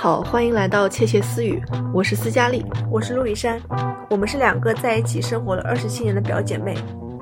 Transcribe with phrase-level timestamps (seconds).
[0.00, 1.60] 好，欢迎来到窃窃私语，
[1.92, 3.60] 我是斯嘉丽，我是陆以山，
[4.08, 6.72] 我们是两个在一起生活了二十七年的表姐妹，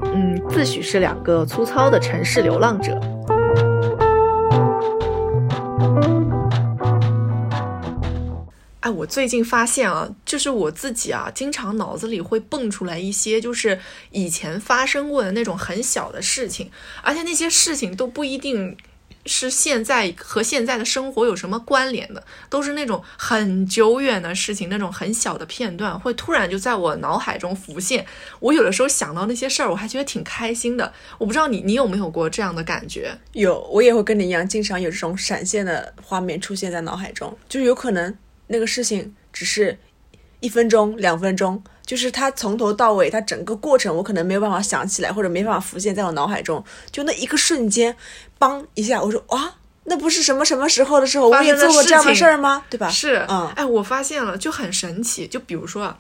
[0.03, 3.01] 嗯，自诩是两个粗糙的城市流浪者。
[8.81, 13.81] 哎，我最近发现啊，就是我自己啊，经常脑子里会蹦出来一些，就是
[14.11, 16.71] 以前发生过的那种很小的事情，
[17.03, 18.77] 而且那些事情都不一定。
[19.27, 22.23] 是现在和现在的生活有什么关联的？
[22.49, 28.07] 都是那种很久远的事情，那种很小的片段，会突然就在我脑海中浮现。
[28.41, 30.93] 我有的时候想到那些事儿，我还觉得挺开心的。
[31.19, 33.17] 我不知道你，你有没有过这样的感觉？
[33.33, 39.79] 有，我也会跟你一样，经常有这种闪现的画面出现在脑海中，就有可能那个事情只是
[40.41, 41.63] 一分钟、两分钟。
[41.87, 46.65] 就是它从头到尾，它整个过程我可能没有办法想起来，或者没办法浮现在我脑海中。
[46.91, 47.97] 就那一个瞬间，
[48.39, 52.65] 梆一下，我说啊，那不是什么什么时候的时候，我也做过这样的事儿吗？
[52.69, 52.89] 对吧？
[52.89, 55.27] 是，嗯，哎，我发现了，就很神奇。
[55.27, 55.99] 就比如说啊，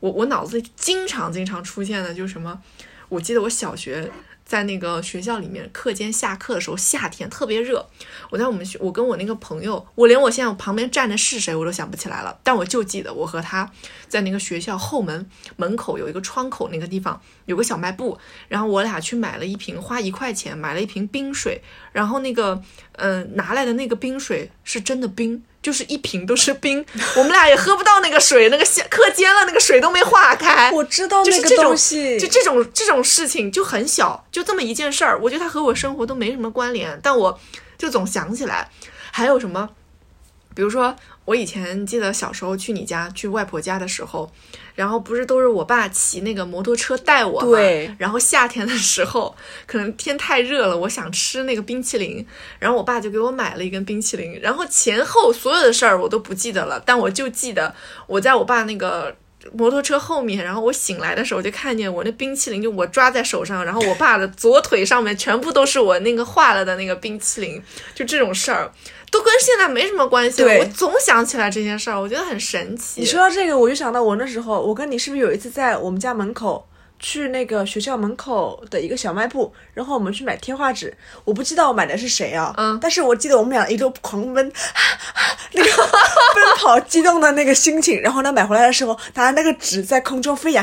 [0.00, 2.60] 我我脑子里经常经常出现的，就是什么，
[3.08, 4.10] 我记得我小学。
[4.46, 7.84] 在那个学校里面，课间下课的时候，夏天特别热。
[8.30, 13.68] 我在我们学，我跟我那个朋友，我连我现在我旁边站的是谁我都想不起来了，但我就记得我和他
[14.08, 21.60] 在那个学校后门门口有一个窗口那个地方有个小卖部，然后我俩去买了一瓶，花一块钱买了一瓶冰水，
[21.92, 25.42] 然后那个嗯拿来的那个冰水是真的冰。
[25.66, 26.86] 就是一瓶都是冰，
[27.16, 30.70] 我们俩也喝不到那个水，那个下课间了，那个水都没化开。
[30.70, 37.40] 我知道那个东西，就这种这种事情就很小，就这么一件事儿，我觉得它和我生活都没什么关联，但我
[37.76, 38.70] 就总想起来。
[39.10, 39.70] 还有什么？
[40.54, 40.94] 比如说，
[41.26, 44.32] 我以前记得小时候去你家去外婆家的时候。
[44.74, 47.46] 然后不是都是我爸骑那个摩托车带我吗？
[47.46, 47.90] 对。
[47.96, 49.34] 然后夏天的时候，
[49.66, 52.26] 可能天太热了，我想吃那个冰淇淋，
[52.58, 54.38] 然后我爸就给我买了一根冰淇淋。
[54.42, 57.74] 然后前后所有的事儿我都不记得了，但我就记得
[58.06, 59.16] 我在我爸那个
[59.54, 67.62] 摩托车后面，然后我醒来的时候就看见我那冰淇淋就我抓在手上，然后我爸的左腿上面全部都是我那个化了的那个冰淇淋，
[67.94, 68.70] 就这种事儿。
[69.16, 73.00] 都跟现在没什么关系，我总想起来这件事儿，我觉得很神奇。
[73.00, 76.68] 你说到这个，我就想到我那时候，我跟你是不是有一次在我们家门口
[76.98, 80.94] 去那个学校门口的一个小卖部，然后我们去买贴画纸，
[81.24, 84.52] 我不知道我买的是谁啊，嗯，但是我记得我们俩一路狂奔，
[85.52, 90.62] 那个奔跑激动的那个心情，然后呢买回来的时候，拿那个纸在空中飞扬。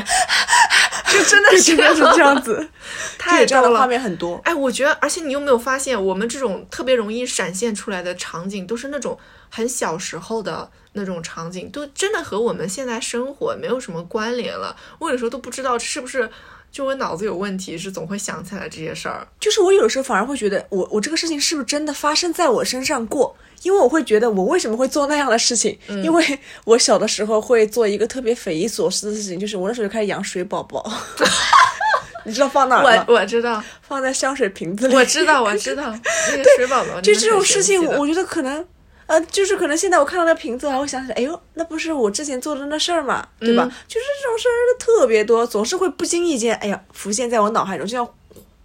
[1.12, 1.82] 就真的是这
[2.18, 2.68] 样子，
[3.18, 4.40] 太这样的画面很多。
[4.44, 9.18] 哎，我觉得，而且你有没有发现，我们这种特别容易闪现出来的场景，都是那种
[9.50, 14.76] 很小时候的那种场景，都真的和我们现在生活没有什么关联了。
[14.98, 16.30] 我有时候都不知道是不是
[16.74, 19.24] 就我脑子有问题，是总会想起来这些事儿。
[19.38, 23.36] 就是我有的时候反而会觉得，我我这个事情是不是真的发生在我身上过？
[23.62, 25.78] 因为我会觉得，我为什么会做那样的事情？
[26.02, 30.84] 因为我小的时候会做一个特别匪夷所思的事情，就是我那时候就开始养水宝宝。
[32.26, 33.04] 你知道放哪吗？
[33.06, 34.96] 我我知道，放在香水瓶子里。
[34.96, 35.84] 我知道，我知道
[36.32, 37.00] 那个水宝宝。
[37.00, 38.66] 就这种事情，我觉得可能，
[39.06, 43.64] 呃，就是可能现在我看到那瓶子，还会想起来，哎呦，那不是我之前做的那事儿嘛，对吧？
[43.86, 48.08] 就是这种事儿特别多，总是会不经意间，哎呀，浮现在我脑海中，就像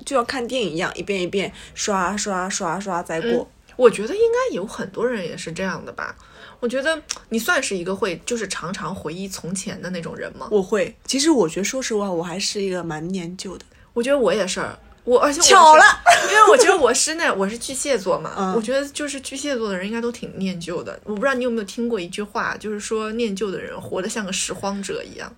[0.05, 3.49] 就像看电影一样，一遍一遍刷刷刷刷再过。
[3.75, 6.15] 我觉得应该有很多人也是这样的吧。
[6.59, 10.47] 我觉得你算是一个会就是常常回忆从前的那种人吗？
[10.51, 10.93] 我会。
[11.05, 13.65] 其实我觉得，说实话，我还是一个蛮念旧的。
[13.93, 14.61] 我觉得我也是。
[15.09, 15.83] 我而且巧了，
[16.29, 18.53] 因为我觉得我是那我是巨蟹座嘛。
[18.55, 20.99] 我觉得就是巨蟹座的人应该都挺念旧的。
[21.03, 25.35] 我不知道你有没有听过一句话，就是说念旧的人活得像个拾荒者一样。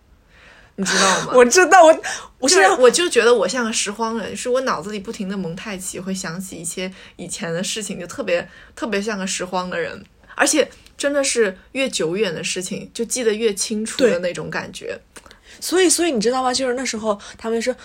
[0.76, 1.32] 你知道吗？
[1.36, 2.02] 我知道，我
[2.40, 10.04] 我是我就觉得我像个拾荒人，是我脑子里不停的蒙太奇，会想起一些以前的事情，就特别特别像个拾荒的人，
[10.36, 15.00] 而且真的是越久远的事情就记得越清楚的那种感觉。
[15.60, 16.54] 所以，所以你知道吗？
[16.54, 17.76] 就是那时候他们说，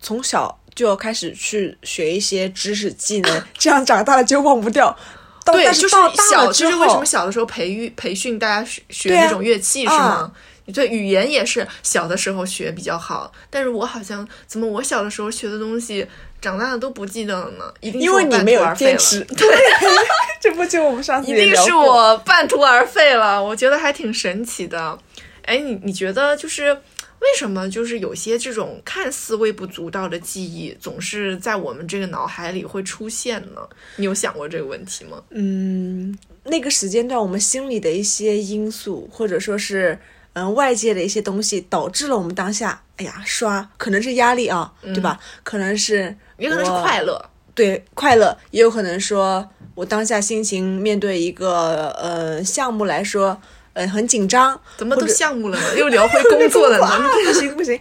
[0.00, 4.96] 从小就要开始去学一些知识技能， 这样长大了就忘不掉。
[5.44, 5.88] 对，就是
[6.30, 10.32] 小，就是为什么小的时候培育培训大家学学那种乐器是吗？
[10.72, 16.06] 对语言也是小的时候学比较好，但是我好像怎么我小的时候学的东西，
[16.40, 17.64] 长大了都不记得了呢？
[17.80, 19.20] 一定因为你没有坚持。
[19.36, 19.46] 对，
[20.40, 23.44] 这不就我们上次一定是我半途而废了。
[23.44, 24.98] 我觉得还挺神奇的。
[25.42, 26.74] 哎，你你觉得就是
[27.24, 33.68] 为什么就是有些这种看似微不足道的记忆，总是在我们这个脑海里会出现呢？
[33.96, 35.22] 你有想过这个问题吗？
[35.30, 39.98] 嗯，那个时间段我们心里的一些因素，或者说是。
[40.36, 45.16] 嗯，外界的一些东西导致了我们当下，哎呀，刷可能是压力啊，对吧？
[45.44, 53.40] 可能是也可能是快乐，对，快乐也有可能说，我当下心情面对一个呃项目来说，
[53.74, 55.64] 呃很紧张，怎么都项目了呢？
[55.78, 57.08] 又聊回工作了呢？
[57.26, 57.78] 不行不行，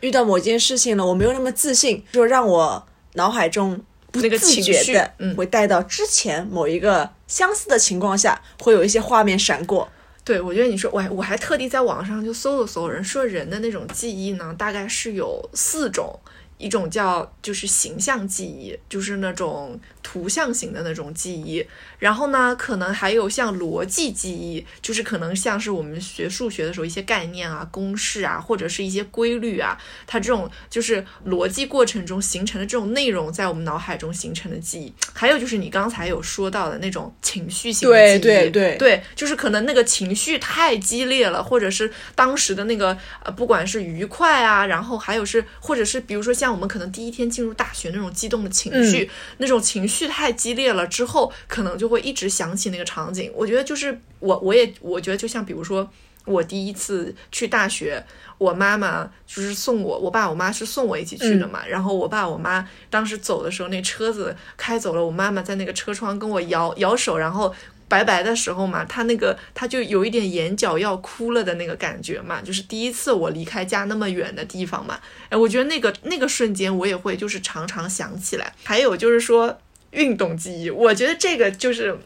[0.00, 4.28] 遇到某件事情了，我没有那么自信，就让我脑海中不自
[4.62, 9.90] 觉的会带到之前某一个相似的情况下，会有一些画面闪过。
[10.24, 16.18] 对，我觉得你说我我还特地在网上就搜了搜，人说人的那种记忆呢，大概是有四种。
[16.58, 21.66] 一种叫就是形象记忆，就是那种图像型的那种记忆。
[21.98, 29.76] 然后呢，可能还有像逻辑记忆，就是可能像是我们学数学的时候一些概念啊、公式啊，或者是一些规律啊，
[30.06, 34.94] 它这种就是逻辑过程中形成的这种内容，在我们脑海中形成的记忆。
[35.12, 46.50] 还有就是你刚才有说到的那种情绪性的记忆，对对对对，就是可能那个情绪太激烈了，或者是当时的那个呃，不管是愉快啊，然后还有是或者是比如说像。
[46.50, 49.08] 我们可能第一天进入大学那种激动的情绪，
[49.38, 53.30] 那种情绪太激烈了，之后可能就会一直想起那个场景。
[53.34, 55.90] 我觉得就是我，我也我觉得就像比如说
[56.24, 58.04] 我第一次去大学，
[58.38, 61.66] 我妈妈就是送我，我爸我妈是送我一起去的嘛。
[61.66, 67.54] 然后我爸我妈当时走的时候，那车子开走了，我妈妈在那个车窗跟我摇摇手，然后。
[67.90, 78.54] 拜拜的时候嘛，他那个他就有一点眼角要哭了的那个感觉嘛，就是第一次我离开家那么远的地方嘛，哎，我觉得那个那个瞬间我也会就是常常想起来。
[78.62, 79.58] 还有就是说
[79.92, 81.98] 运动记忆，我觉得这个就是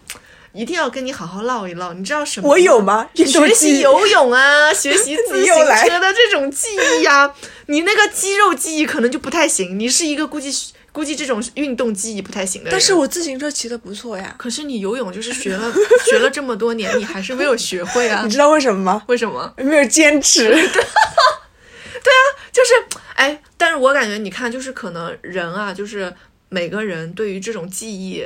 [0.53, 1.93] 一定要跟你好好唠一唠。
[1.93, 2.49] 你知道什么？
[2.49, 3.09] 我有吗？
[3.15, 7.35] 学习游泳啊，学习自行车的这种记忆呀，
[7.67, 9.79] 你那个肌肉记忆可能就不太行。
[9.79, 10.51] 你是一个估计。
[10.95, 12.71] 估计这种运动记忆不太行的。
[12.71, 14.33] 但是我自行车骑的不错呀。
[14.39, 15.75] 可是你游泳就是学了
[16.07, 18.23] 学了这么多年，你还是没有学会啊？
[18.23, 19.03] 你知道为什么吗？
[19.09, 19.53] 为什么？
[19.57, 20.51] 没有坚持。
[20.55, 22.23] 对啊，
[22.53, 22.73] 就是
[23.17, 26.15] 哎，但是我感觉你看，就是可能人啊，就是
[26.49, 28.25] 每个人对于这种记忆，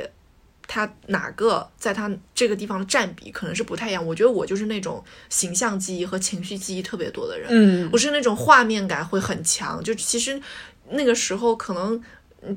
[0.67, 4.05] 他哪个在他这个地方的占比可能是不太一样。
[4.05, 7.47] 我觉得我就是那种形象记忆和情绪记忆特别多的人。
[7.49, 10.41] 嗯，我是那种画面感会很强，就其实
[10.91, 12.01] 那个时候可能。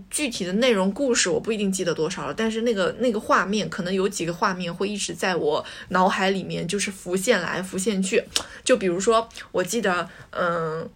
[0.08, 8.22] 具体的内容故事我不一定记得多少了，但是那个那个画面可能有几个画面会一直在我脑海里面，就是浮现来浮现去。
[8.62, 10.88] 就比如说，我记得，嗯，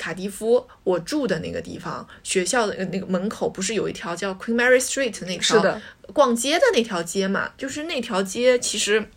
[0.00, 5.80] 卡迪夫我住的那个地方，学校的那个门口不是有一条叫 Queen Mary Street 那条
[6.14, 7.50] 逛街的那条街嘛？
[7.58, 9.10] 就是那条街其实。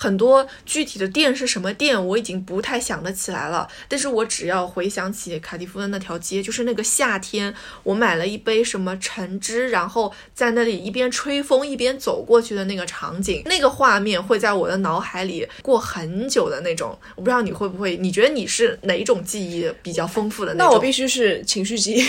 [0.00, 3.68] 很多具体的店是什么店，我已经不太想得起来了。
[3.88, 7.52] 但是我只要回想起卡迪夫的那条街，就是那个夏天，
[7.82, 16.96] 我买了一杯什么橙汁，然后在那里一边吹风一边走过去的那个场景，那个画面会在我的脑海里过很久的那种。
[17.16, 17.96] 我不知道你会不会？
[17.96, 20.70] 你觉得你是哪种记忆比较丰富的那种？
[20.70, 22.06] 那我必须是情绪记忆， 因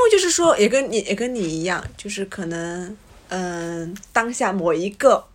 [0.00, 2.96] 为就是说，也跟你也跟你一样，就是可能，
[3.28, 5.26] 嗯，当下某一个。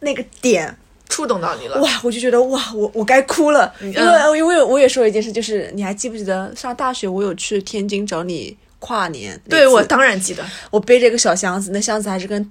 [0.00, 0.76] 那个点
[1.08, 1.88] 触动到你了，哇！
[2.02, 9.38] 我就觉得哇，我我该哭了，因为因为我也说一件事，就是你还记不记得上大学我有去天津找你跨年？
[9.48, 12.50] 对，我当然记得，我背着一个小箱子，那箱子还是跟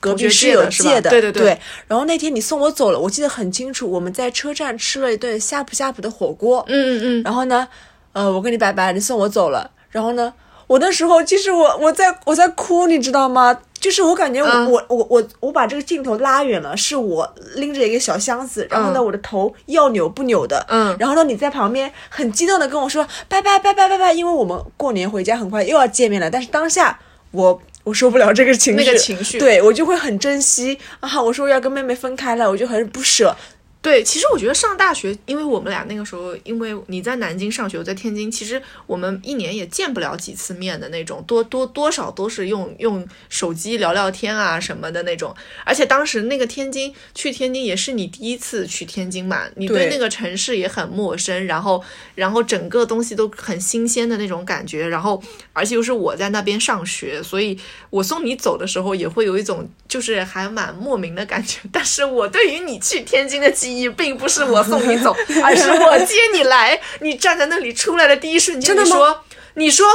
[0.00, 1.58] 隔壁室友借的，对对对。
[1.88, 7.22] 然后那天你送我走了，我记得很清楚，我们在车站吃了一顿呷哺呷哺的火锅，嗯嗯嗯。
[7.22, 7.66] 然后呢，
[8.12, 10.34] 呃，我跟你拜拜，你送我走了，然后呢，
[10.66, 13.58] 我那时候其实我我在我在哭，你知道吗？
[13.84, 26.98] 就是我感觉我我我我我把这个镜头拉远了，是我拎着一个小箱子，然后呢我的头要扭不扭的，嗯，然后呢你在旁边很激动的跟我说拜拜拜拜拜拜，因为我们过年回家很快又要见面了，但是当下
[27.30, 30.78] 我我受不了这个情绪，那个情绪，对我就会很珍惜。
[31.00, 33.36] 啊，我说要跟妹妹分开了，我就很不舍。
[33.84, 45.36] 对，其实我觉得上大学，因为我们俩那个时候，因为你在南京上学，我在天津，其实我们一年也见不了几次面的那种，多多多少都是用用手机聊聊天啊什么的那种。
[45.66, 55.22] 而且当时那个天津去天津也是你第一次去天津嘛，你对那个城市也很陌生，然后然后整个东西都很新鲜的那种感觉，然后
[55.52, 57.58] 而且又是我在那边上学，所以
[57.90, 61.60] 我送你走的时候也会有一种就是还蛮莫名的感觉。
[61.70, 63.73] 但是我对于你去天津的记忆。
[63.74, 66.80] 你并不是我送你走， 而是我接你来。
[67.00, 69.86] 你站在那里出来的第一瞬间，你说，你说，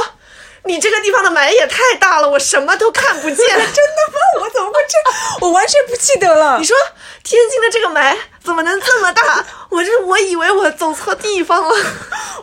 [0.64, 3.36] 你这个地方的霾也太大了，我什么都看不见。
[3.36, 4.42] 真的吗？
[4.42, 4.96] 我怎么会这？
[5.46, 6.58] 我完全不记得了。
[6.58, 6.76] 你说
[7.22, 9.44] 天津的这个霾怎么能这么大？
[9.70, 11.74] 我这我以为我走错地方了。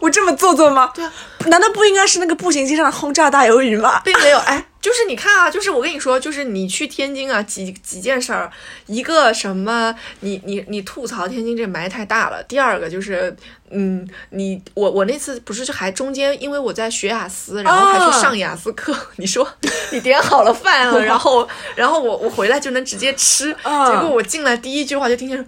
[0.01, 0.91] 我这么做作吗？
[0.93, 1.11] 对啊，
[1.45, 4.01] 难道不应该是那个步行街上的轰炸大鱿鱼吗？
[4.03, 4.65] 并没有，哎。
[4.87, 8.49] 就是你看啊，就是我跟你说，就是你去天津啊，几几件事儿，
[8.85, 12.41] 一个什么，你你你吐槽天津这霾太大了。
[12.43, 13.35] 第二个就是，
[13.69, 18.95] 嗯，你我我那次不是就还中间，因为我在学雅思，然后还去上雅思课。
[19.17, 19.45] 你说
[19.91, 25.45] 你点好了饭了，然后然后我我回来就能直接吃，结果我进来第一句话就听见说。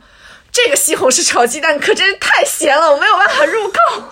[0.52, 4.04] 这个西红柿炒鸡蛋可真是太咸了，我没有办法入口。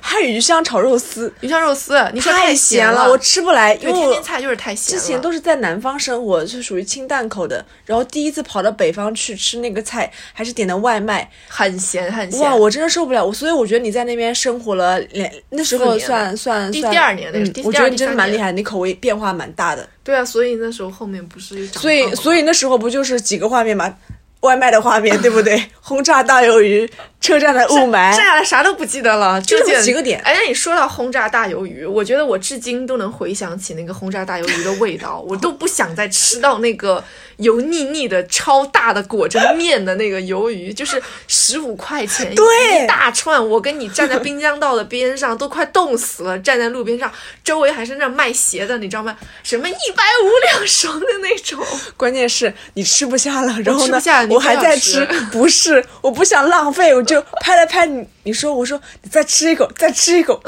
[0.00, 3.74] 还有鱼香炒肉丝，鱼香肉丝，你说太咸了，我吃不来。
[3.74, 5.00] 因为天津菜就是太咸了。
[5.00, 12.40] 之前都是在南方生活，是属于清淡口的，然后第一次跑到北方去吃那个菜，还是点的外卖，很咸很咸。
[12.40, 13.24] 哇，我真的受不了。
[13.24, 19.88] 我所以我觉得你在那边生活了两，那时候算算第第二年的，我觉得你真的蛮厉害，你口味变化蛮大的。
[20.04, 23.94] 对啊，所以那时候后面不是所以所以那时候不就是几个画面吗？
[24.40, 25.60] 外卖的画面对不对？
[25.80, 26.88] 轰炸大鱿鱼，
[27.20, 30.20] 车站的雾霾，剩下的啥都不记得了，就这几个点。
[30.20, 37.04] 哎，你说到轰炸大鱿鱼，我觉得我至今都能回想起那个轰炸大鱿鱼的味道，我都不想再吃到那个。
[37.38, 43.48] 油腻腻的超大的裹着面的那个鱿鱼，就是十五块钱一大串。
[43.48, 46.36] 我跟你站在滨江道的边上，都快冻死了。
[46.40, 47.08] 站在路边上，
[47.44, 49.16] 周围还是那卖鞋的，你知道吗？
[49.44, 51.64] 什么一百五两双的那种。
[51.96, 54.02] 关键是你吃不下了，然后呢？
[54.30, 58.06] 我还在吃，不是，我不想浪费，我就拍了拍你。
[58.22, 60.40] 你说，我说你再吃一口， 再吃一口，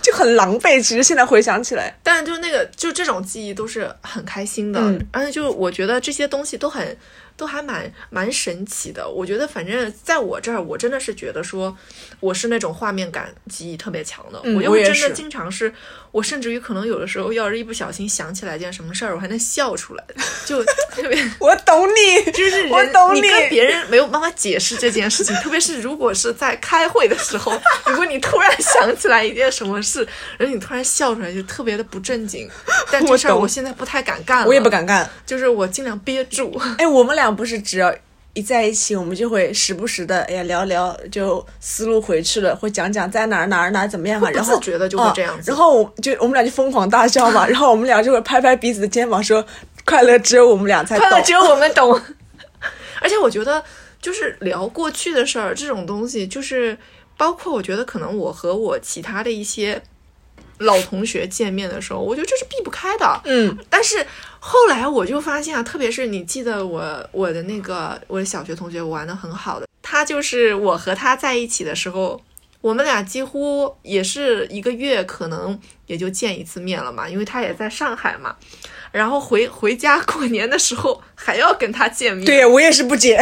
[0.00, 0.82] 就很狼狈。
[0.82, 4.80] 其实现在回想起来，但是就那个，就这种记忆都是很开心的。
[5.12, 6.96] 而且就我觉得这些东西都很。
[7.36, 11.76] 都还蛮蛮神奇的，我觉得反正在我这儿，我真的是觉得说，
[12.18, 14.40] 我是那种画面感记忆特别强的。
[14.42, 15.72] 我我真的经常是，
[16.10, 20.04] 我甚至于可能有的时候，要是一不小心想起来一件什么事儿，我还能笑出来，
[20.46, 21.16] 就特别。
[21.38, 23.20] 我懂你，就是我懂你。
[23.20, 27.52] 跟别人没有办法解释这件事情，特别是如果是在开会的时候，
[27.84, 30.06] 如果你突然想起来一件什么事，
[30.38, 32.48] 然后你突然笑出来，就特别的不正经。
[32.90, 36.58] 但这事儿我现在不太敢干了，我也不敢干，就是我尽量憋住。
[36.78, 37.25] 哎，我们俩。
[37.34, 37.94] 不是只要
[38.34, 49.44] 一在一起，我们就会时不时的哎呀聊聊，就思路回去了，会讲讲在哪儿哪儿哪儿怎么样嘛，然后觉得就会这样子，然后就我们俩就疯狂大笑嘛，然后我们俩就会拍拍彼此的肩膀说，
[49.84, 52.00] 快乐只有我们俩才懂，只有我们懂。
[53.00, 53.64] 而且我觉得
[54.02, 56.76] 就是聊过去的事儿这种东西，就是
[57.16, 59.82] 包括我觉得可能我和我其他的一些。
[60.58, 63.20] 老同学见面的时候，我觉得这是避不开的。
[63.24, 64.06] 嗯，但是
[64.38, 72.20] 后来我就发现啊，特别是你记得我我的那个我的小学同学，我玩的很好的，他就是我和他在一起的时候，
[72.66, 75.56] 我们俩几乎也是一个月可能
[75.86, 78.34] 也就见一次面了嘛，因为他也在上海嘛。
[78.90, 83.16] 然后回回家过年的时候还要跟他见面，对我也是不解，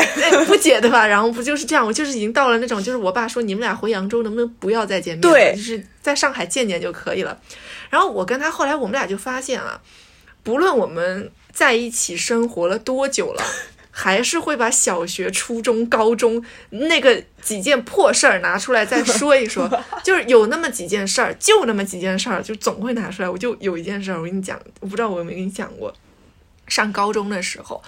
[0.47, 1.07] 不解的吧？
[1.07, 1.85] 然后不就是这样？
[1.85, 5.21] 我就是已经到了那种，就是我爸说你们俩回扬州能不能不要再见面？
[5.21, 7.39] 对，就是在上海见见就可以了。
[7.91, 9.79] 然后我跟他后来我们俩就发现啊，
[10.43, 13.43] 不论我们在一起生活了多久了。
[13.97, 19.71] 还是会把小学、初中、高中那个几件破事儿拿出来再说一说，
[20.03, 23.29] 就是有那么几件事儿，就那么几件事儿，就总会拿出来。
[23.31, 25.95] 我就有一件事儿，我跟你讲，我不知道我有没有跟你讲过，
[26.67, 27.81] 上高中的时候。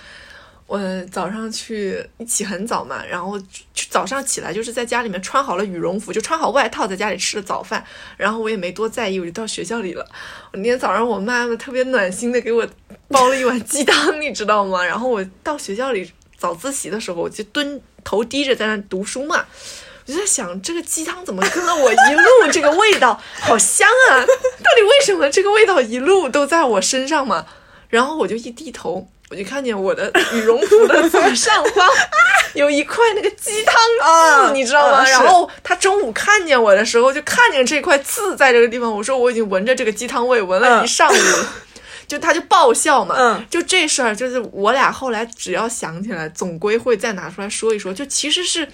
[0.67, 3.41] 我早上去一起很早嘛，然后
[3.89, 7.85] 早上起来就是在家里面穿好了羽绒服，就穿好外套，在家里吃了早饭，
[8.17, 10.05] 然后我也没多在意，我就到学校里了。
[10.53, 12.67] 我那天早上我妈妈特别暖心的给我
[13.09, 14.85] 煲了一碗鸡汤，你知道吗？
[14.85, 19.47] 然后我到学校里早自习的时候，我就蹲头低着在那读书嘛，
[20.05, 24.19] 我就在想这个鸡汤怎么跟了我一路，这个味道好香啊！
[24.19, 27.47] 到底为什么这个味道一路都在我身上嘛？
[27.89, 29.09] 然后我就一低头。
[29.29, 31.89] 我就看见我的羽绒服的左上方
[32.55, 33.75] 有一块那个鸡汤
[34.47, 35.05] 刺，你知道吗？
[35.05, 38.91] 然后他中午看见我的时候，就看见这块刺在这个地方。
[38.91, 41.17] 我说我已经闻着这个鸡汤味闻了一上午，
[42.07, 43.45] 就他就爆笑嘛。
[43.51, 47.93] 就这事儿，就是我俩后来只要想起来，总归会再拿出来说一说。
[47.93, 48.67] 就其实是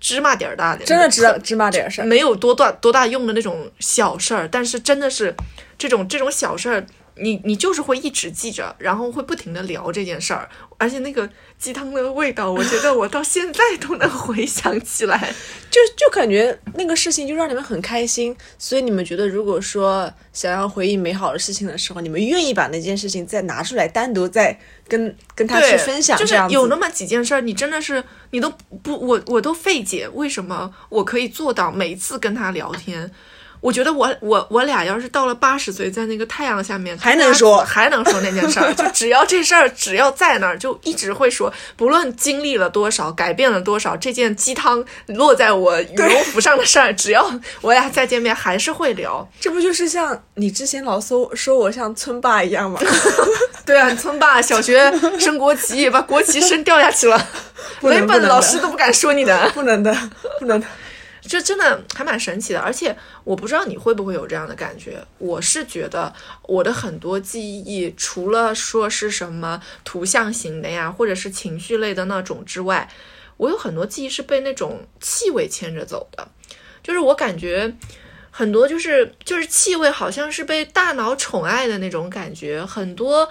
[0.00, 5.36] 芝麻点儿大的，真的芝芝麻点儿事儿，没有多大多大用的那种小事儿，但是真的是
[5.76, 6.86] 这种这种小事儿。
[7.18, 15.32] 你你就是会一直记着，然后会不停的聊这件事儿，而且那个鸡汤的味道，我觉得我到现在都能回想起来，
[15.70, 33.10] 就就感觉那个事情就让你们很开心，所以你们觉得如果说想要回忆美好的事情的时候，你们愿意把那件事情再拿出来单独再跟跟他去分享，就是有那么几件事儿，你真的是你都不我我都费解，为什么我可以做到每次跟他聊天。
[33.66, 47.28] 我觉得我我我俩要是到了八十岁，在那个太阳下面还能说 还能说那件事儿，就只要这事儿只要在那儿，就一直会说，不论经历了多少，改变了多少，这件鸡汤落在我羽绒服上的事儿，只要
[47.60, 49.28] 我俩再见面，还是会聊。
[49.40, 52.80] 这不就是像你之前老说说我像村霸一样吗？
[53.66, 57.28] 对啊，村霸小学升国旗，把国旗升掉下去了，
[57.82, 59.92] 每本老师都不敢说你的，不能的，
[60.38, 60.66] 不能的。
[61.26, 65.04] 这真的还蛮神奇的，而且我不知道你会不会有这样的感觉。
[65.18, 72.88] 我是觉得我的很多记忆，除了说是什么图像型的呀，或者是情绪类的那种之外，
[73.36, 76.28] 我有很多记忆是被那种气味牵着走的。
[76.82, 77.74] 就是我感觉
[78.30, 83.28] 很多就是就是气味，好像是被大脑宠爱的那种感觉，很多。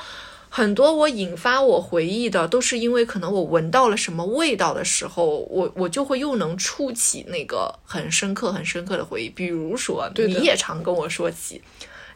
[0.55, 9.27] 很多我引发我回忆的，都是因为可能我闻到了什么味道的时候，我我就会又能触起那个很深刻、很深刻的回忆。
[9.27, 11.62] 比如说，你也常跟我说起，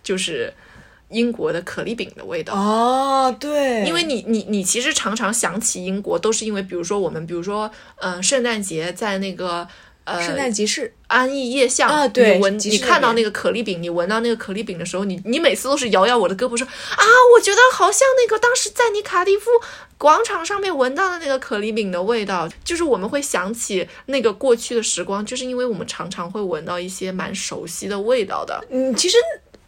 [0.02, 0.54] 就是
[1.10, 2.54] 英国的可丽饼的味道。
[2.54, 9.68] 哦，对，因为你你你其实常常想起英国，都是因为比如说我们，比如说嗯，圣诞节在那个。
[10.22, 17.04] 圣诞集市，安逸夜巷啊，对，你闻，你看到那个可丽饼，你闻到那个可丽饼的时候，你你每次都是摇摇我的胳膊说啊，
[17.36, 19.52] 我觉得好像那个当时在你卡蒂夫
[19.98, 28.64] 广场上面闻到的那个可丽饼的味道，就是我们会想起那个过去的时光，就是因为我们常常会闻到一些蛮熟悉的味道的。
[28.70, 29.18] 嗯，其实。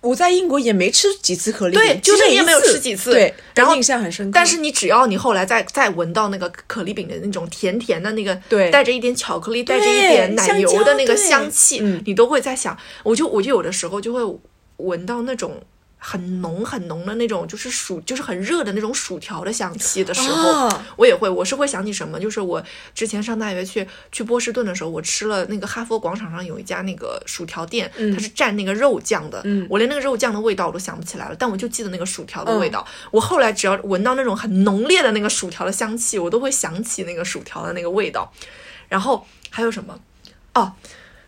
[0.02, 4.32] 我在英国也没吃几次可丽饼，对，就是你也没有吃几次，对，然后印象很深刻。
[4.34, 14.40] 但是你只要你后来再再闻到那个可丽饼的那种甜甜的那个，对，带着一点巧克力，带着一点奶油的那个香气，你都会在想，我就我就有的时候就会
[14.78, 15.62] 闻到那种。
[16.04, 22.20] 很浓很浓的那种，就是薯，就是很热的那种薯条的香气的时候，我也会，我是会想起什么？
[22.20, 22.62] 就是我
[22.96, 32.84] 之前上大学去去波士顿的时候，我吃了那个哈佛广场上有一家那个薯条店，它是蘸那个肉酱的，我连那个肉酱的味道我都想不起来了，但我就记得那个薯条的味道。
[33.12, 38.34] 我后来只要闻到那种很浓烈的那个薯条的香气，我都会想起那个薯条的那个味道。
[38.90, 40.00] 然后还有什么？
[40.56, 40.74] 哦。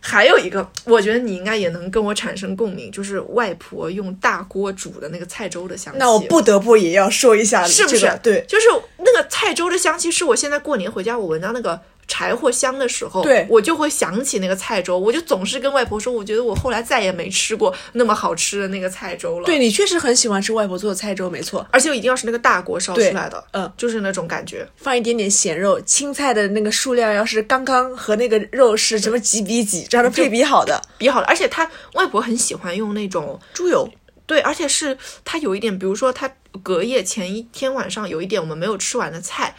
[0.06, 5.98] 还有一个，我觉得你应该也能跟我产生共鸣，就是外婆用大锅煮的那个菜粥的香气。
[5.98, 8.20] 那我不得不也要说一下，是不是？
[8.22, 8.66] 对，就是
[8.98, 11.80] 那个菜粥的香气，是我现在过年回家我闻到那个。
[12.06, 13.46] 柴火香的时候，对。
[13.48, 19.46] 我就会想起那个菜粥，我就总是跟外婆说，我觉得我后来再也没吃过那么好吃的那个菜粥了。
[19.46, 33.88] 对你确实很喜欢吃外婆做的菜粥，没错，而且一定要是那个大锅烧出来的，嗯，就是那种感觉，放一点点咸肉，青菜的那个数量要是刚刚和那个肉是什么几比几，这样的配比好的，比好的，而且他外婆很喜欢用那种猪油。
[34.26, 36.30] 对，而且是它有一点，比如说它
[36.62, 39.54] 隔夜前一天晚上有一点我们没有吃完的菜，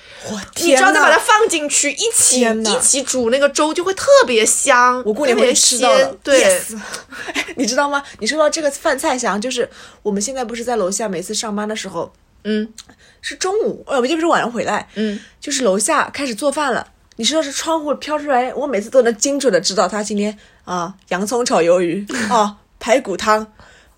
[0.63, 5.04] 你知道再把它放进去一起一起煮那个粥就会特别香。
[5.06, 6.62] 我过年会吃到的，对，
[7.58, 8.04] 你知道吗？
[8.19, 9.69] 你说到这个饭菜香，就是
[10.01, 12.12] 我们现在不是在楼下，每次上班的时候，
[12.43, 12.73] 嗯，
[13.21, 16.88] 是中午，呃，不就是晚上回来，嗯，就是楼下开始做饭了。
[17.17, 23.54] 你知道是窗户飘出来，我每次都能精准的知道他今天啊，洋葱炒鱿鱼啊， 排骨汤。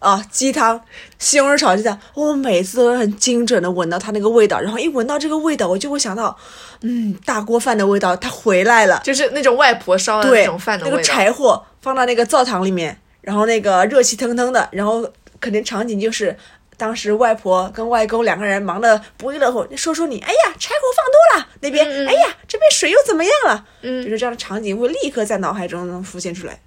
[0.08, 0.80] 啊，鸡汤、
[1.20, 6.38] 西红柿炒鸡蛋，我每次都很精准的闻到它那个味道，然后一闻到这个味道，我就会想到，
[6.80, 10.96] 嗯，大锅饭的味道，它回来了，就是那种外婆烧的那种饭的味道。
[10.96, 15.06] 那个柴火放到那个灶堂里面，然后那个热气腾腾的，然后
[15.42, 16.38] 肯定场景就是
[16.78, 23.66] 当时外婆跟外公两个人忙得不亦乐乎，说说你，哎呀，柴火放多了，那边，哎呀，这边水又怎么样了？
[23.82, 26.58] 嗯，就是这样的场景会立刻在脑海中浮现出来。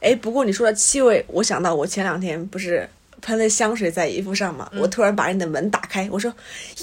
[0.00, 2.88] 哎，不过你说的气味，我想到我前两天不是
[3.20, 6.32] 喷了香水在衣服上嘛，我突然把你的门打开，我说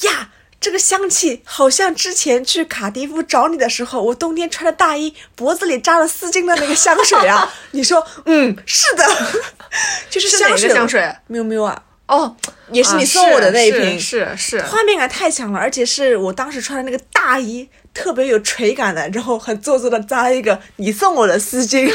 [0.02, 7.54] 呀，这个香气好像之前去卡迪夫找你的时候，我冬天穿的大衣脖子里扎了丝巾的那个香水啊。
[7.72, 9.06] 你说，嗯，是的，
[10.10, 12.36] 就是香水，香水，喵喵啊，哦，
[12.72, 21.94] 也是你送我的那一瓶，是是，画面感太强了，而且是我当时穿的那个大衣，特别有垂感的，然后很做作的扎了一个你送我的丝巾。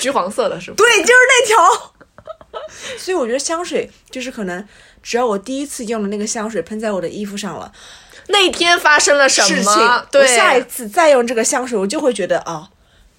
[0.00, 0.74] 橘黄色的是吗？
[0.76, 1.92] 对，就是那条。
[2.98, 4.66] 所以我觉得香水就是可能，
[5.02, 7.72] 只要我第一次用的那个香水喷在我的衣服上了，
[8.28, 10.06] 那天发生了什么？
[10.10, 12.68] 对，下一次再用这个香水，我就会觉得啊，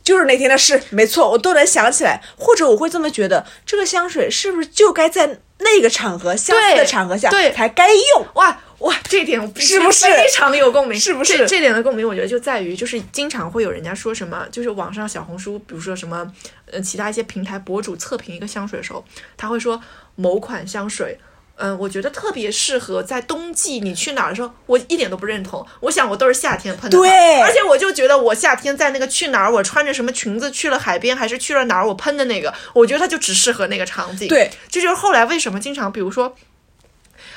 [0.03, 2.21] 就是那天的事，没错，我都能想起来。
[2.37, 8.27] 或者我会这么觉得，这个香水是不是就该在那个场合、相似的场合下才该用？
[8.35, 8.59] 哇！
[8.79, 10.99] 哇，这点是不是非常有共鸣？
[10.99, 12.05] 是不是这这点的共鸣？
[12.05, 16.29] 我觉得就在于，就是经常会有人家说什么，就是网上小红书，比如说什么，
[16.73, 19.05] 呃，其他一些平台博主测评一个香水的时候，
[19.37, 19.79] 他会说
[20.15, 21.17] 某款香水
[21.55, 25.65] 嗯，我觉得特别适合在冬季你去哪儿的时候，我一点都不认同。
[25.81, 34.27] 我想我都是夏天喷的，对，而且我就觉得我夏天在那个去哪儿，我穿着什么裙子去了海边，还是去了哪儿，我喷的那个，我觉得它就只适合那个场景。
[34.27, 36.35] 对，这就是后来为什么经常，比如说。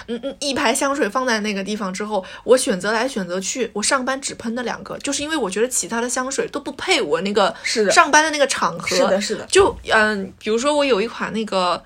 [0.09, 7.55] 嗯嗯，一排香水放在那个地方之后，我选择来选择去，我上班只喷那两个，就是因为我觉得其他的香水都不配我那个
[7.91, 8.89] 上班的那个场合。
[8.89, 9.47] 是的，是的。
[9.47, 11.83] 就嗯，比如说我有一款那个，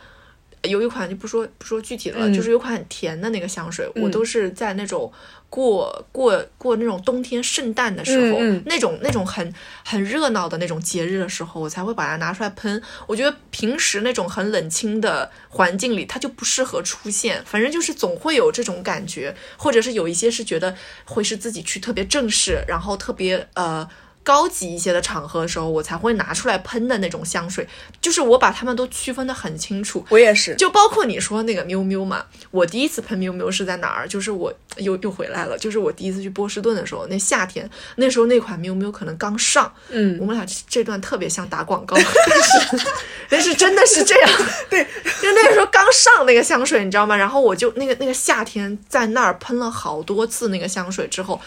[0.62, 5.12] 有一款就不说不说具体的了，就是有款很甜的那个香水，我都是在那种。
[5.50, 9.52] 过过过那种冬天圣诞的时候，那种那种很
[9.84, 12.80] 很热闹的那种节日的时候，我才会把它拿出来喷。
[13.08, 17.42] 我觉得平时那种很冷清的环境里，它就不适合出现。
[17.44, 23.90] 反正就是总会有这种感觉，或者是有一些是觉得会是自己去特别正式，然后特别呃。
[24.22, 27.66] 高级一些的场合的时候，我才会拿出来喷的那种香水，
[28.00, 30.04] 就是我把它们都区分的很清楚。
[30.10, 34.06] 我也是，就包括你说那个喵喵嘛，我第一次喷喵喵是在哪儿？
[34.06, 42.36] 就是我又又回来了，就是我第一次去波士顿的时候，那夏天，那时候那款喵喵可能刚上，嗯，我们俩这段特别像打广告，但
[42.78, 42.86] 是
[43.30, 44.30] 但是真的是这样，
[44.68, 44.84] 对，
[45.22, 47.16] 就那个时候刚上那个香水，你知道吗？
[47.16, 51.40] 然后我就那个那个夏天在那儿喷了好多次那个香水之后。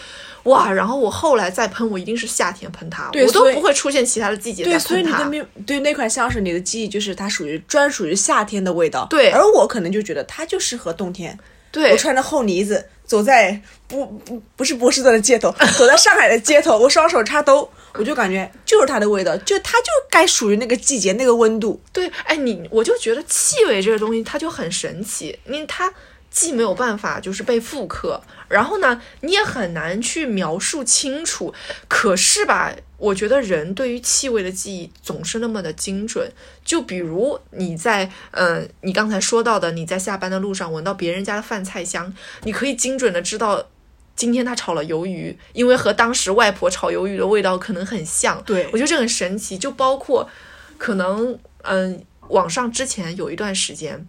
[0.44, 4.64] 哇，然后我后来再喷，我一定是夏天喷它，我都不会出现其他的季节。
[4.64, 9.06] 对，所以你的对那款香水，你的记忆就是它属于专属于夏天的味道。
[9.10, 11.38] 对，而我可能就觉得它就适合冬天。
[11.70, 21.80] 对，我穿着厚呢子走在不不不是波士顿的街头，走在上海的街头，我双手插兜，我就感觉就是它的味道，就它就该属于那个季节那个温度。
[21.92, 25.92] 对，哎，你我就觉得气味这个东西它就很神奇，因为它。
[26.30, 28.20] 既没有办法就是被复刻，
[28.54, 31.52] 然后呢，你也很难去描述清楚。
[31.88, 36.30] 可是吧，我觉得人对于气味的记忆总是那么的精准。
[36.64, 42.14] 就比如你在，嗯，你刚才说到的，你在下班的路上闻到别人家的饭菜香，
[42.44, 43.66] 你可以精准的知道
[44.14, 48.40] 今天他炒了鱿鱼，因为和当时外婆炒鱿鱼的味道可能很像。
[48.44, 49.58] 对我觉得这很神奇。
[49.58, 50.30] 就包括
[50.78, 54.06] 可能，嗯，网上之前有一段时间。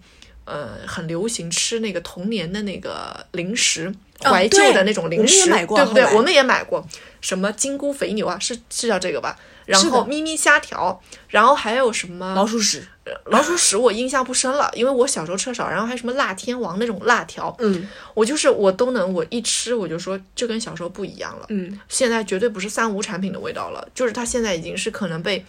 [0.48, 3.92] 呃，很流行吃那个童年的那个零食，
[4.24, 6.04] 怀旧的那种零食，对不对？
[6.16, 6.86] 我们也买过，
[7.22, 9.38] 什么金菇肥牛啊，是是叫这个吧？
[9.66, 12.88] 然后咪咪虾条，然后还有什么老鼠屎？
[13.26, 15.68] 老鼠屎我印象不深了，因为我小时候吃的少。
[15.70, 25.44] 然后还有什么辣天王那种辣条，嗯，我就是我都能，我一吃我就说这跟小时候不一样了，嗯，现在绝对不是三无产品的味道了，就是它现在已经是可能被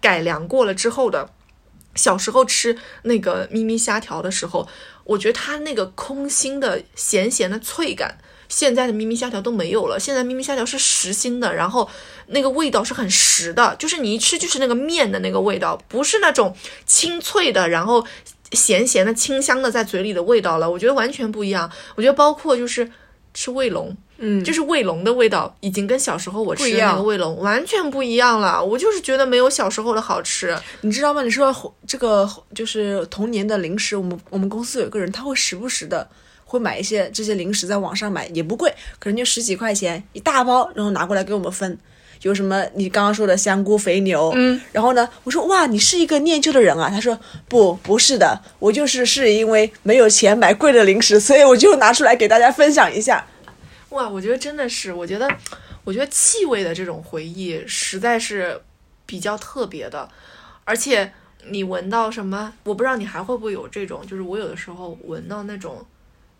[0.00, 1.28] 改良过了之后的。
[1.94, 4.66] 小时候吃那个咪咪虾条的时候，
[5.04, 9.98] 我觉得它那个空心的咸咸的脆感，现在的咪咪虾条都没有了。
[10.00, 11.88] 现在咪咪虾条是实心的，然后
[12.28, 18.06] 那个味道是很实的，就是你一吃就是那个面的那个味道，不是那种清脆的，然后
[18.52, 20.70] 咸咸的、清香的在嘴里的味道了。
[20.70, 21.70] 我觉得完全不一样。
[21.96, 22.90] 我觉得包括就是
[23.34, 23.96] 吃卫龙。
[24.24, 28.64] 嗯，就是卫龙的味道已经跟小时候我吃的那个卫龙完全不一样了。
[28.64, 31.22] 我就是觉得没有小时候的好吃，你知道吗？
[31.22, 31.52] 你说
[31.86, 36.08] 这个就是童年的零食，我们我们公司有一个人，他会时不时的
[36.44, 41.76] 会买一些这些零食，在网上买也不贵，可能就十几块钱一大包，然后拿过来给我们分。
[42.22, 46.88] 有什么你刚刚说的香菇肥牛，嗯，然后呢，我说哇，你是一个念旧的人啊。
[46.88, 53.26] 他说不，不是的，我就是是因为没有钱买贵的零食，所以我就拿出来给大家分享一下。
[53.92, 55.28] 哇，我觉得真的是，我觉得，
[55.84, 58.62] 我觉得气味的这种回忆实在是
[59.04, 60.08] 比较特别的，
[60.64, 61.12] 而且
[61.48, 65.84] 你闻到什么，我不知道你还会不会有这种，就是我有的时候闻到那种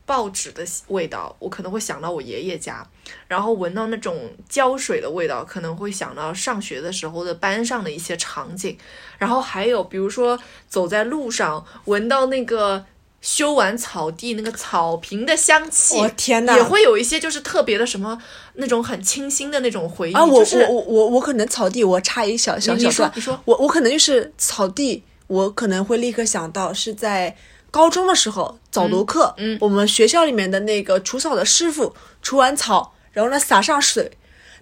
[0.06, 2.86] 报纸的味道，我可能会想到我爷爷家，
[3.28, 8.78] 然后闻到那种胶水的味道，可能会想到上学的时候的班上的一些场景，
[9.18, 10.38] 然后还有比如说
[10.68, 12.86] 走在路上闻到那个。
[13.22, 18.20] 修完草地那个草坪的香气，我天哪，也会有一些就是特别的什么
[18.54, 20.24] 那种很清新的那种回忆啊！
[20.24, 23.40] 我我我我我可能草地，我插一小小小段，你说。
[23.44, 27.36] 我我可能就是草地，我可能会立刻想到是在
[27.70, 34.10] 高中的时候早读课，嗯，我们学校里面的那个除草的师傅除完草，然后呢撒上水，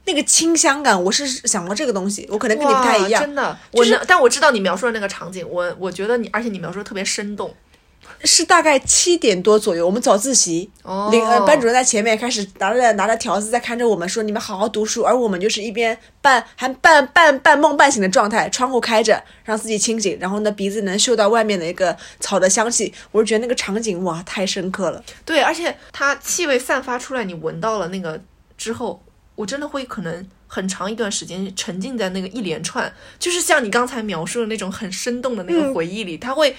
[0.05, 7.51] 那个清香感，我是想过这个东西，我可能跟你不太一样，真的，我但我知道你描述的那个场景，我我觉得你，而且你描述的特别生动。
[8.23, 10.71] 是大概七点多左右，我们早自习，
[11.11, 25.03] 领呃班主任在前面开始拿着拿着条子在看着我们说你们好好读书，而我们就是一边半还半半半梦半醒的状态，窗户开着让自己清醒，然后呢鼻子能嗅到外面的一个草的香气，我就觉得那个场景哇太深刻了。
[25.25, 28.21] 对，而且它气味散发出来，你闻到了那个
[28.59, 29.03] 之后，
[29.35, 36.55] 我真的会可能很长一段时间沉浸在那个一连串，就是像你刚才描述的那种很生动的那个回忆里，它会。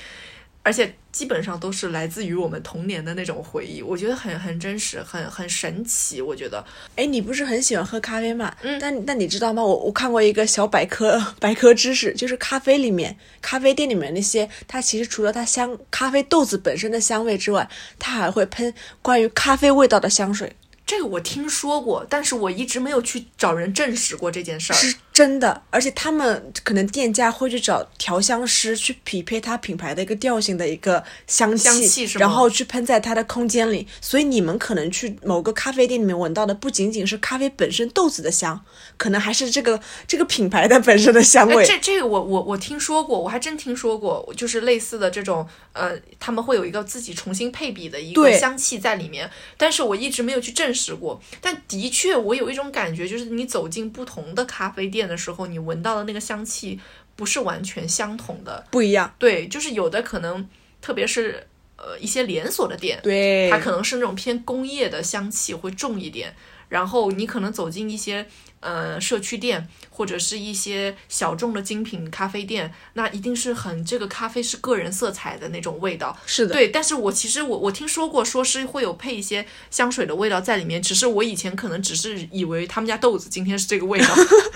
[0.63, 6.21] 而且基本上都是来自于我们童年的那种回忆，我觉得很很真实，很很神奇。
[6.21, 6.63] 我觉得，
[6.95, 8.55] 哎，你不是很喜欢喝咖啡吗？
[8.61, 9.61] 嗯，但但你知道吗？
[9.63, 17.69] 我我看过一个小百科百科知识，就是咖啡里面，咖啡店里面那些，它其实除了它香咖啡豆子本身的香味之外，
[17.99, 20.55] 它还会喷关于咖啡味道的香水。
[20.85, 24.77] 这个我听说过，但是我一直没有去找人证实过这件事儿。
[25.21, 33.87] 是真的，而且他们可能店家会去找调香师去匹配它品牌的一个调性的一个香气，然后去喷在它的空间里。
[33.99, 38.63] 所以你们可能去某个咖啡店里面闻到的不仅仅是咖啡本身豆子的香，
[38.97, 41.65] 可能还是这个这个品牌的本身的香味。
[41.65, 50.91] 这这个我我我听说过，我还真听说过，就是类似的这种呃，他们会有一个自己重新配比的一个香气在里面，但是我一直没有去证实。
[50.91, 56.79] 过，但的确，我有一种感觉，就是你走进不同的咖啡店的时候，你闻到的那个香气
[57.15, 59.13] 不是完全相同的，不一样。
[59.19, 60.47] 对，就是有的可能，
[60.81, 61.45] 特别是
[61.75, 66.33] 呃一些连锁的店，对，它可能是那种偏工业的香气会重一点，
[66.69, 68.25] 然后你可能走进一些。
[68.61, 69.67] 呃，社区店
[70.01, 76.17] 或者是一些小众的精品咖啡店，那一定是很这个咖啡是个人色彩的那种味道。
[76.25, 76.69] 是的，对。
[76.69, 84.07] 但是我其实我我听说过，说是会有配一些香水的味道在里面，只是我以前可能只是以为他们家豆子今天是这个味道，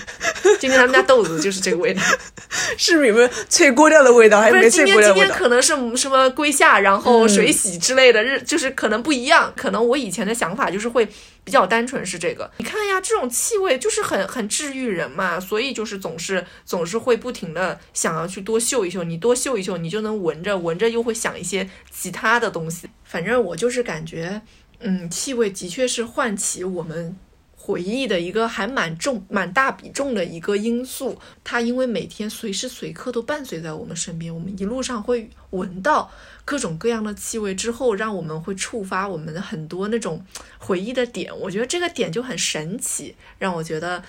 [0.60, 2.02] 今天他们家豆子就是这个味道，
[2.76, 5.14] 是你们脆锅料的味道，还是没脆锅掉的味道？
[5.14, 9.54] 今天今天可能是什么归夏，然后水洗之类的，日就是可能不一样。
[9.56, 11.08] 可能我以前的想法就是会。
[11.46, 22.88] 比较单纯是这个，你看呀，这种气味就是很很治愈人嘛，所以就是总是总是会不停的想要去多嗅一嗅，你多嗅一嗅，你就能闻着闻着又会想一些其他的东西。
[23.04, 24.42] 反正我就是感觉，
[24.80, 27.16] 嗯，气味的确是唤起我们
[27.56, 31.20] 回忆的一个还蛮重、蛮大比重的一个因素。
[31.44, 36.12] 它因为每天随时随刻都伴随在我们身边，我们一路上会闻到。
[36.48, 40.24] 各种各样的气味之后，让我们会触发我们很多那种
[40.60, 41.36] 回忆的点。
[41.40, 44.04] 我觉得这个点就很神奇，让我觉得，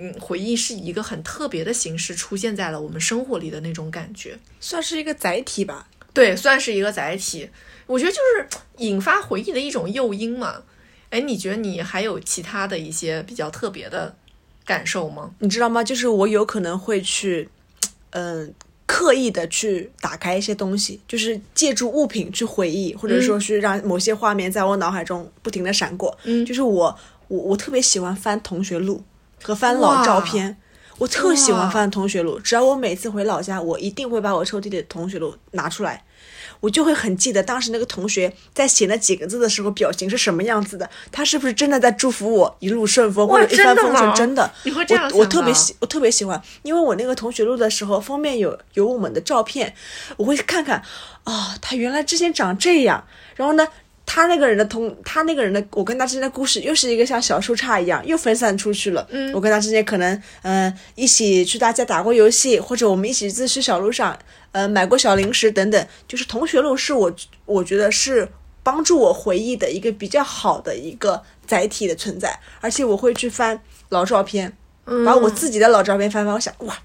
[0.00, 5.86] 嗯，回忆是一个很特别的形式出现在了我们生活里的那种感觉，算是一个载体吧。
[6.14, 7.50] 对，算是一个载体。
[7.86, 10.62] 我觉得就是引发回忆的一种诱因嘛。
[11.10, 14.16] 哎，你觉得你还有其他的一些比较特别的
[14.64, 15.32] 感受吗？
[15.40, 15.84] 你知道吗？
[15.84, 17.48] 就是我有可能会去，
[18.10, 18.54] 嗯。
[18.92, 26.18] 刻意的去打开一些东西，就是借助物品去回忆，或者说是让某些画面在我脑海中不停的闪过。
[26.24, 29.00] 嗯，就是我我我特别喜欢翻同学录
[29.42, 30.56] 和翻老照片，
[30.98, 32.38] 我特喜欢翻同学录。
[32.38, 36.04] 只要我每次回老家，我一定会把我抽屉里的同学录拿出来。
[36.60, 44.14] 我就会很记得当时那个同学在写那几个字的时候表情是什么样子的，他是不是真的在祝福我一路顺风或者一帆风顺？
[44.14, 49.74] 真的，你会这样我我特别喜，我特别喜欢，因为我那个同学录的时候封面有有我们的照片，
[50.18, 50.82] 我会看看，
[51.24, 53.02] 哦，他原来之前长这样，
[53.36, 53.66] 然后呢，
[54.12, 59.06] 他那个人的同他那个人的我跟他之间的故事又是一个像小树杈一样又分散出去了。
[59.10, 64.18] 嗯，我跟他之间可能嗯一起去大家打过游戏，或者我们一起自去小路上。
[64.50, 67.12] 呃，买过小零食等等，就是同学录是我
[67.44, 68.28] 我觉得是
[68.64, 74.52] 帮助我回忆的一个比较好的一个载体的存在，而且我会去翻老照片，
[75.06, 76.76] 把我自己的老照片翻翻，我想哇，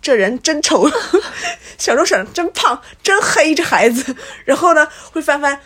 [0.00, 0.88] 这人真丑，
[1.76, 4.14] 小周婶真胖，真黑，这孩子，
[4.44, 5.60] 然后呢会翻翻，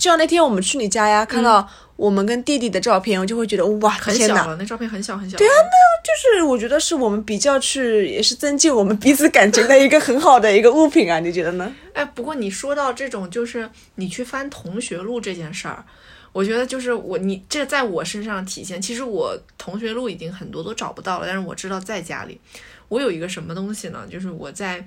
[0.00, 1.68] 就像那天我们去你家呀，看到。
[2.00, 5.36] 我们跟弟弟的照片，我就会觉得哇，很小了，那照片很小很小。
[5.36, 11.70] 对啊，那就是我觉得是我们比较去，也是增进我们彼此感情的一个很好的一个物品啊，你觉得呢？
[11.92, 15.84] 哎，不过你说到这种，就是你去翻同学录这件事儿，
[16.32, 22.40] 我觉得就是我你这在我身上体现，其实我同学录已经很多都找不到了，但是我知道在家里，
[22.88, 24.06] 我有一个什么东西呢？
[24.10, 24.82] 就是我在。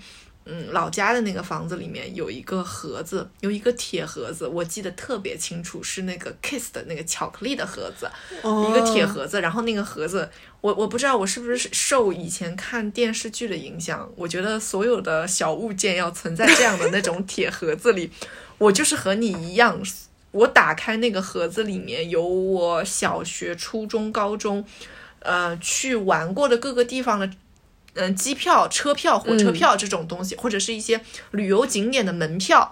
[0.45, 9.39] 嗯，老家的那个房子里面有一个盒子，有一个铁盒子，我记得特别清楚，是那个 Kiss 的那个巧克力的盒子，一个铁盒子。
[9.39, 10.29] 然后那个盒子，
[10.60, 18.12] 我我不知道我是不是受以前看电视剧的影响，我觉得所有的小物件要存在这样的那种铁盒子里。
[18.58, 19.82] 我就是和你一样，
[20.32, 24.65] 我打开那个盒子里面有我小学、初中、高中，
[25.19, 27.29] 呃，去玩过的各个地方的。
[27.95, 31.01] 嗯，机票、车票、火车票这种东西，或者是一些
[31.32, 32.71] 旅游景点的门票，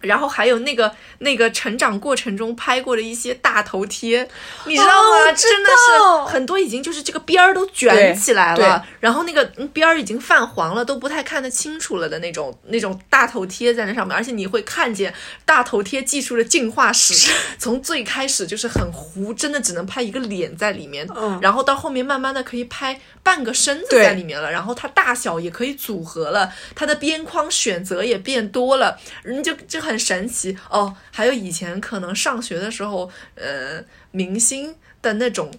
[0.00, 4.26] 然后还有那个那个成长过程中拍过的一些大头贴，
[4.64, 5.32] 你知道吗？
[5.32, 15.12] 真的是很多已经就是这个边儿都卷起来了，然后那个边儿已经泛黄了，都不太看得清楚了的那种那种大头贴在那上面，而且你会看见
[15.44, 21.06] 大头贴技术的进化史，从最开始就是很糊，真的只能拍一个脸在里面，
[21.42, 29.89] 然后到后面慢慢的可以拍半个身子在里面了，然后它大小也可以组合了，它的边框选择也变多了，人就就很。
[29.90, 30.56] 很神奇。
[30.68, 35.52] 哦，还有以前可能上学的时候，呃，明星的那种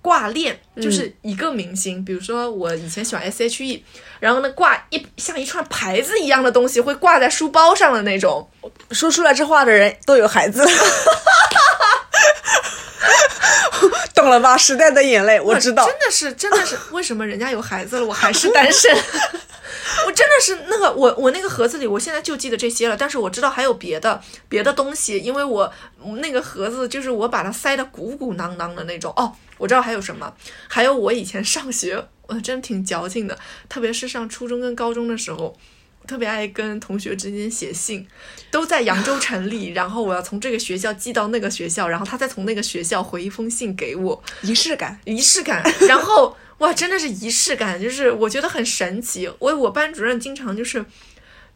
[0.00, 3.84] 挂链，就是一个明星，比如说我以前喜欢 S H E，
[4.18, 8.48] 然后呢挂一像一串牌子一样的东西，会挂在书包上的那种。
[8.90, 10.64] 说出来这话的人都有孩子，
[14.14, 14.56] 懂了吧？
[14.56, 18.94] 时代的眼泪，我知道，真的是，真的是，为什么人家有孩子了，我还是单身？
[20.06, 22.96] 我真的是那个我我那个盒子里，我现在就记得这些了。
[22.96, 25.70] 但是我知道还有别的别的东西，因为我
[26.18, 29.12] 那个盒子就是我把它塞得鼓鼓囊囊的那种。
[29.16, 30.32] 哦，我知道还有什么，
[30.68, 35.56] 还有我以前上学，我真挺矫情的，特别是上初中跟高中的时候，
[36.06, 38.06] 特别爱跟同学之间写信，
[38.50, 46.36] 都在扬州城里， 然后我要从这个学校寄到那个学校，然后他再从那个学校回一封信给我，仪式感，仪式感，然后。
[46.58, 49.28] 哇，真的是仪式感，就是我觉得很神奇。
[49.40, 50.84] 我我班主任经常就是，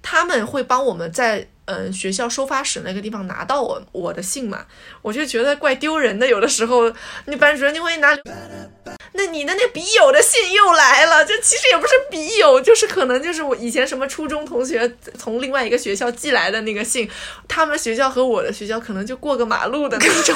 [0.03, 4.67] 他们会帮我们在嗯学校收发室那个地方拿到我我的信嘛，
[5.03, 6.27] 我就觉得怪丢人的。
[6.27, 6.93] 有的时候，
[7.27, 8.19] 你班主任就会拿。
[9.17, 17.09] 那你的那笔友的信又来了，就其实也不是笔友，就是可能就是我以前什么初中同学从另外一个学校寄来的那个信，
[17.49, 20.35] 他们学校和我的学校可能就过个马路的那种。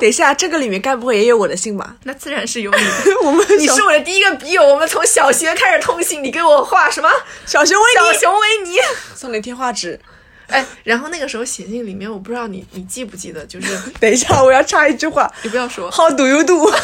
[0.00, 1.96] 等一下，这个里面该不会也有我的信吧？
[2.04, 2.92] 那自然是有你的。
[3.22, 7.08] 我 们你是我的第一个笔友，我们从小学开始通信，你给我画什么？
[7.46, 8.78] 小熊维尼，小熊维尼，
[9.14, 9.98] 送你贴画纸。
[10.48, 15.90] 哎，然后那个时候写信里面，我不知道你你记不记得，就是 等一下，我要插一句话，你不要说。
[15.90, 16.70] How do you do？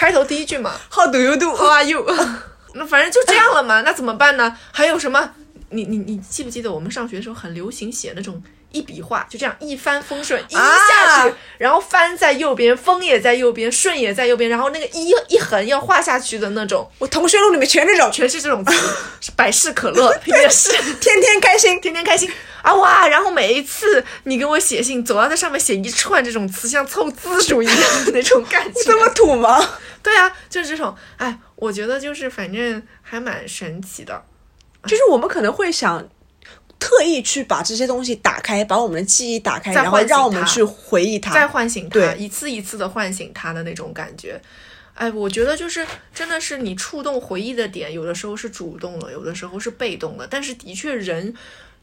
[0.00, 1.54] 开头第一句嘛，How do you do?
[1.54, 2.02] How are you?
[2.72, 4.56] 那反正就这样了嘛，那怎么办呢？
[4.72, 5.32] 还有什么？
[5.68, 16.90] 你你你记不记得我们上学的时候很流行写那种一笔画，就这样一帆风顺一下去，然后帆在右边，风也在右边，顺也在右边，然后那个一一横要画下去的那种。
[16.98, 18.72] 我同学录里面全这种，全是这种词，
[19.20, 22.30] 是 百事可乐 也是，天天开心，天天开心。
[22.62, 23.08] 啊哇！
[23.08, 28.82] 然后每一次你给我写信，总要在上面写一串这种词，像凑字数一样的那种感觉。
[28.84, 29.66] 这么土吗？
[30.02, 30.94] 对啊，就是这种。
[31.16, 34.22] 哎，我觉得就是反正还蛮神奇的。
[34.86, 36.06] 就是我们可能会想
[36.80, 44.40] 特意去把这些东西打开，把我们的记忆打开，然后让我们去回忆它，再唤醒它，一次一次的唤醒它的那种感觉。
[44.94, 50.26] 哎，我觉得就是真的是你触动回忆的点，有的时候是主动的，有的时候是被动的。
[50.26, 51.34] 但是的确人。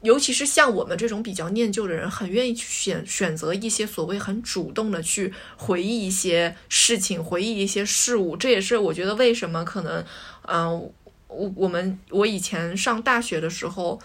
[0.04, 8.38] 尤其是像我们这种比较念旧的人，很愿意去选选择一些所谓很主动的去回忆一些事情，回忆一些事物。
[8.38, 10.06] 这也是我觉得为什么可能，
[10.44, 10.70] 嗯，
[11.28, 14.00] 我我们我以前上大学的时候，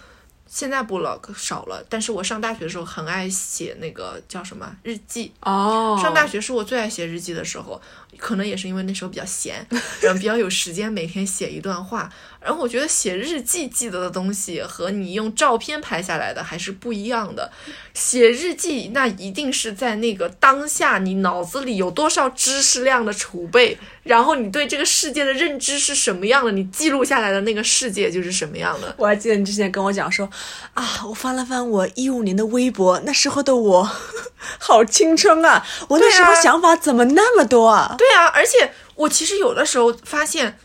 [0.53, 5.33] 现在不了少了，但是我上大学的时候很爱写那个叫什么日记。
[5.41, 5.99] 哦。
[5.99, 7.81] 上大学是我最爱写日记的时候，
[8.17, 9.65] 可能也是因为那时候比较闲，
[10.01, 12.09] 然后比较有时间，每天写一段话。
[12.39, 17.49] 然后我觉得写日记记得的东西和你用照片拍下来的还是不一样的。
[17.93, 28.93] 写日记那一定是在那个当下，你脑子里有多少知识量的储备，然后你对这个世界的认知是什么样的，你记录下来的那个世界就是什么样的。
[28.97, 30.29] 我还记得你之前跟我讲说，
[30.73, 33.89] 啊，我翻了翻我一五年的微博，那时候的我
[34.59, 37.95] 好青春啊，我那时候想法怎么那么多啊？
[38.09, 40.57] 对啊，而且我其实有的时候发现。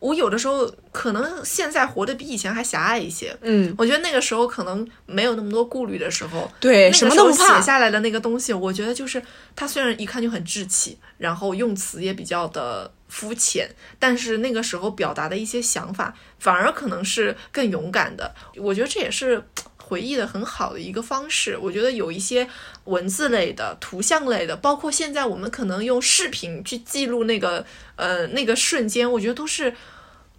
[0.00, 7.56] 我有的时候可能现在活得比以前还狭隘一些，嗯，我觉得那个时候可能没有那么多顾虑的时候，对，什么都不怕。
[7.56, 9.20] 写下来的那个东西，我觉得就是
[9.56, 18.32] 它虽然一看就很稚气，然后用词也比较的肤浅，但是那个时候表达的一些想法，反而可能是更勇敢的。
[18.54, 19.42] 我觉得这也是
[19.88, 21.56] 回忆的很好的一个方式。
[21.56, 22.46] 我觉得有一些
[22.84, 27.64] 文字类的、图像类的，包括现在我们可能用视频去记录那个。
[27.98, 29.74] 呃，那个瞬间，我觉得都是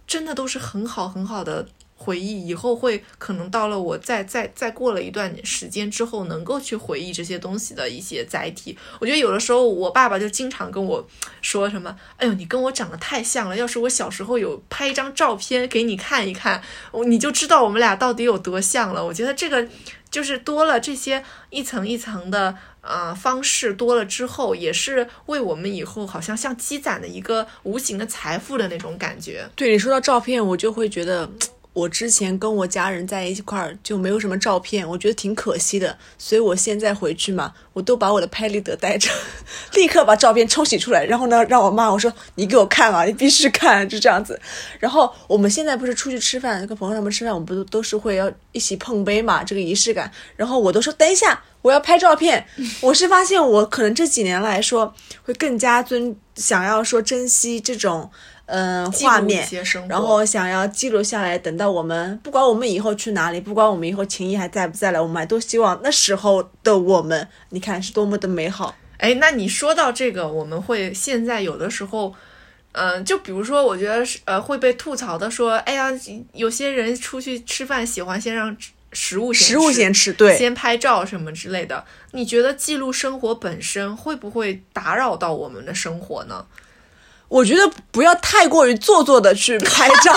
[0.06, 1.68] 真的，都是很好很好的
[2.00, 2.48] 回忆。
[2.48, 8.76] 以后会可能到了我再再再过了一段时间之后，能够去回忆这些东西的一些载体。
[8.98, 11.06] 我觉得有的时候，我爸爸就经常跟我
[11.42, 13.56] 说什么：“哎呦，你跟我长得太像了。
[13.56, 16.62] 要是我小时候有拍一张照片给你看一看，
[17.06, 19.68] 你就知道我们俩到底有多像了。”我觉得这个
[20.10, 22.56] 就是多了这些一层一层的。
[22.80, 29.46] 啊，方式多了之后，也是为我们以后好像像积攒的一个无形的财富的那种感觉。
[29.54, 31.30] 对你说到照片，我就会觉得，
[31.80, 39.10] 我我之前跟我家人在一块儿就没有什么照片，我觉得挺可惜的，所以我现在回去嘛，我都把我的拍立得带着，
[39.72, 44.38] 立刻把照片冲洗出来，然后呢，让我妈我说你给我看啊，你必须看，就这样子。
[44.78, 50.12] 然后我们现在不是出去吃饭，跟朋友他们吃饭，我们不都都是会要一起碰杯嘛，这个仪式感。
[50.36, 52.46] 然后我都说等一下，我要拍照片。
[52.82, 58.10] 我是发现我可能这几年来说会更加尊，想要说珍惜这种。
[58.52, 59.46] 嗯，画面，
[59.88, 68.74] 然后想要记录下来，等到我们不管我们以后去哪里，不管我们以后情谊还在不在了，我们还都希望那时候的我们，你看是多么的美好。
[68.98, 72.12] 哎，那你说到这个，我们会现在有的时候，
[72.72, 75.88] 嗯，就比如说，我觉得是呃会被吐槽的，说，哎呀，
[76.32, 78.56] 有些人出去吃饭喜欢先让
[78.92, 81.84] 食物食物先吃，对，先拍照什么之类的。
[82.10, 86.44] 你觉得记录生活本身会不会打扰到我们的生活呢？
[87.30, 87.62] 我觉得
[87.92, 90.12] 不要太过于做作的去拍照，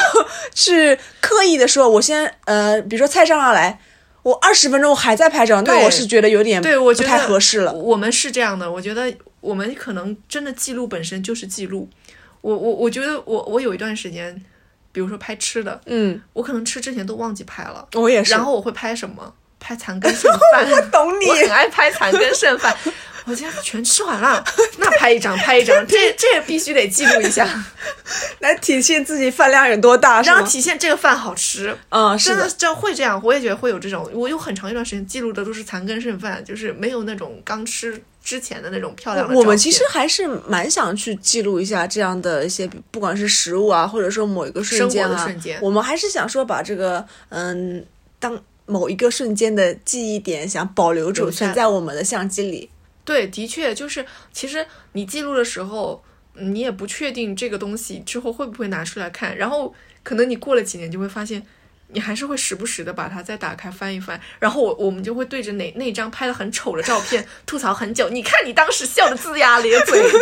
[0.54, 3.80] 去刻意的说，我先呃，比如说菜上上来，
[4.22, 7.72] 我二十分钟我还在拍照，那我是觉得有点对我不太合适了。
[7.72, 9.10] 我们是这样的，我觉得
[9.40, 11.88] 我们可能真的记录本身就是记录。
[12.42, 14.40] 我我我觉得我我有一段时间，
[14.92, 18.30] 比如说拍吃的，嗯，我可能吃之前都忘记拍了，我也是。
[18.32, 19.32] 然后我会拍什么？
[19.60, 20.68] 拍残羹剩饭。
[20.70, 22.76] 我懂你，我很爱拍残羹剩饭。
[23.28, 24.42] 我今天全吃完了，
[24.78, 27.46] 那拍一张，拍一张，这 这必须得记录一下，
[28.40, 31.76] 来体现自己饭量有多大，然后体现这个饭好吃。
[31.90, 34.08] 嗯，是的这会这样，我也觉得会有这种。
[34.14, 39.34] 我有很长一段时间记录的都是残羹剩饭，就是没有那种刚吃之前的那种漂亮的。
[39.34, 45.28] 我们其实还是蛮想去记录一下这样的一些，不管是食物啊，或者说某一个瞬间啊，
[45.60, 47.84] 我们还是想说把这个嗯，
[48.18, 52.70] 当某一个瞬间的记忆点想保留住，存在我们的相机里。
[53.08, 54.04] 对，的确就是，
[54.34, 56.04] 其实你记录的时候，
[56.34, 61.42] 你也不确定这个东西之后会不会拿出来看，然后可能你过了几年就会发现，
[61.88, 68.10] 你还是会时不时的把它再打开翻一翻，然后我我们就会对着那那张拍的很丑的照片吐槽很久。
[68.10, 70.02] 你看你当时笑的龇牙咧嘴。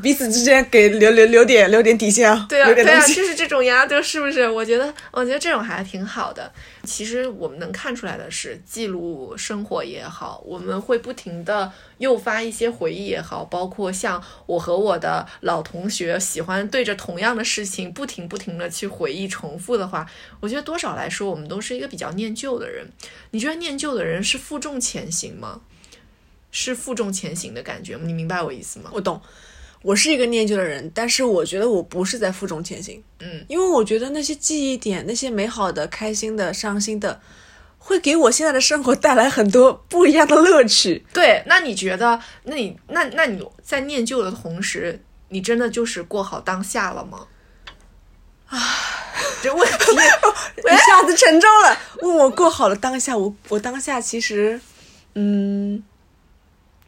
[0.00, 4.48] 彼此之间给留留留点留点底线啊，对啊，对啊，就是这种呀，就是不是？
[4.48, 6.50] 我觉得，我觉得这种还挺好的。
[6.84, 20.08] 其实我们能看出来的是，记录生活也好，我们会不停的诱发一些回忆也好，包括像我和我的老同学喜欢对着同样的事情不停不停的去回忆重复的话，
[20.40, 22.86] 我觉得多少来说，我们都是一个比较念旧的人。
[23.32, 25.60] 你觉得念旧的人是负重前行吗？
[26.50, 28.02] 是负重前行的感觉吗？
[28.06, 28.90] 你明白我意思吗？
[28.92, 29.20] 我懂。
[29.82, 37.20] 我是一个念旧的人，但是我觉得我不是在负重前行，嗯，因为我觉得那些记忆点、那些美好的、开心的、伤心的，
[37.78, 41.04] 会给我现在的生活带来很多不一样的乐趣。
[41.12, 47.26] 对，那你觉得，那你那那你在念旧的同时，你真的就是过好当下了吗？
[48.46, 48.58] 啊，
[49.42, 49.92] 这问题
[50.62, 51.76] 一下子沉重了。
[52.02, 54.60] 问我过好了当下，我我当下其实，
[55.14, 55.82] 嗯，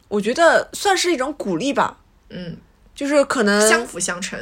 [0.07, 1.97] 我觉得算是一种鼓励吧，
[2.29, 2.55] 嗯。
[2.95, 4.39] 就是可能相辅相成，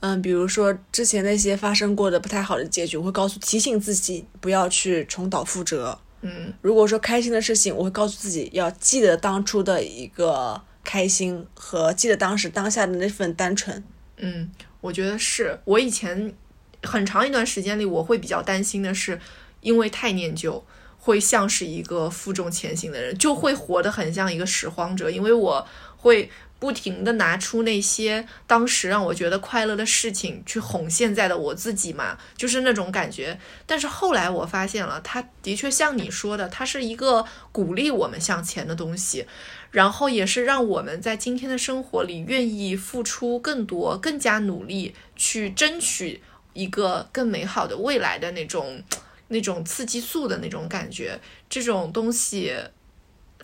[0.00, 5.98] 嗯，比如说之前那些发生过的不太好的结局，我会告诉提醒自己不要去重蹈覆辙。
[6.20, 13.82] 嗯，如果说开心的事情，我会告诉自己要记得当初的一个开心和记得当时当下的那份单纯。
[14.18, 14.50] 嗯，
[14.82, 16.34] 我觉得是我以前
[16.82, 19.18] 很长一段时间里，我会比较担心的是，
[19.62, 20.62] 因为太念旧，
[20.98, 26.30] 会像是一个负重前行的人，就会活得很像一个拾荒者，因为我会。
[26.64, 33.38] 不停的拿出那些当时让我觉得快乐的事情去哄现在的我自己嘛，就是那种感觉。
[33.66, 39.26] 但是后来我发现了，它的确像你说的，它是一个鼓励我们向前的东西，
[39.72, 46.22] 然后也是让我们在今天的生活里愿意付出更多、更加努力去争取
[46.54, 48.82] 一个更美好的未来的那种、
[49.28, 51.20] 那种刺激素的那种感觉。
[51.50, 52.54] 这种东西，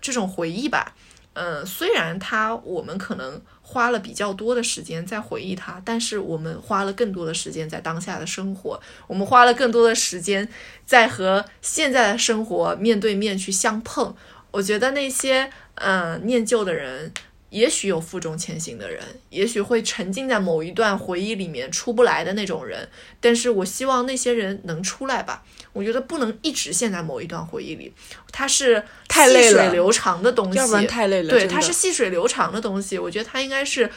[0.00, 0.94] 这种回忆吧。
[1.34, 10.48] 嗯，虽然他我们可能花了比较多的时间在回忆他，但是我们花了更多的时间在当下的生活，我们花了更多的时间
[10.84, 14.14] 在和现在的生活面对面去相碰。
[14.50, 17.12] 我觉得那些嗯念旧的人。
[17.50, 22.88] 也许有负重前行的人，也许会沉浸在某一段回忆里面出不来的那种人，
[23.20, 25.42] 但是我希望那些人能出来吧。
[25.72, 27.92] 我觉得不能一直陷在某一段回忆里，
[28.32, 31.28] 它是太细水流长的东西，要不然太累了。
[31.28, 33.90] 对，它是细水流长的东西，我觉得它应该是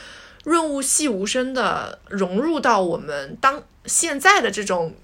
[0.44, 4.96] 润物细无声的融入到我们当现在的这种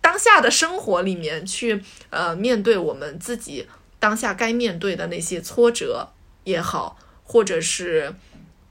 [0.00, 3.66] 当下的生活里面去，呃，面对我们自己
[3.98, 6.08] 当下该面对的那些挫折
[6.44, 6.98] 也好。
[7.28, 8.12] 或者是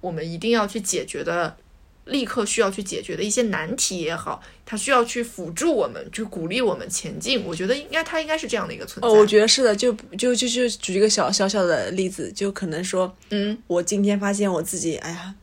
[0.01, 1.55] 我们一定要去解决的
[2.05, 7.43] 立刻需要去解决的一些难题也好，它需要去辅助我们，去鼓励我们前进。
[7.45, 9.07] 我觉得应该它应该是这样的一个存在。
[9.07, 15.35] 哦，我觉得是的，就就就就举一个小小小的例子，就可能说，嗯，我今天发现我自己，哎呀。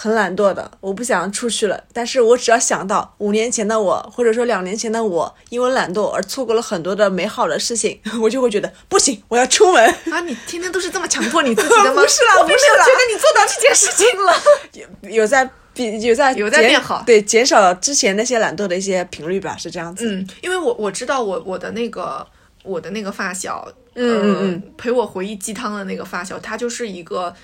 [0.00, 1.82] 很懒惰的，我不想出去了。
[1.92, 10.20] 但是我只要想到五年前的我，或者说两年前的我，因为懒惰而错过了很多的美好的事情， 我就会觉得不行，我要出门啊！
[10.20, 12.00] 你天天都是这么强迫你自己的 吗？
[12.00, 14.32] 不是啦，我并没有觉得你做到这件事情了。
[15.10, 20.08] 有有在比有在有在变好，对，减少了之前那些懒惰的一些频率吧，是这样子。
[20.08, 22.24] 嗯，因为我我知道我我的那个
[22.62, 27.34] 我的那个发小，嗯嗯嗯，陪我回忆鸡汤的那个发小，他就是一个。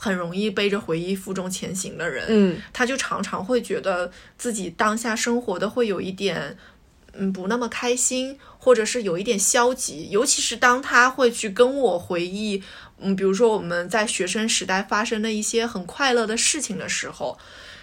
[0.00, 6.56] 很容易背着回忆负重前行的人，嗯，他就常常会觉得自己当下生活的会有一点，
[7.14, 10.08] 嗯，不那么开心，或者是有一点消极。
[10.10, 12.62] 尤其是当他会去跟我回忆，
[13.00, 17.36] 嗯，比如说我们在学生时代发生的一些很快乐的事情的时候，